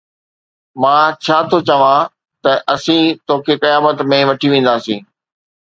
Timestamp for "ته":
2.43-2.51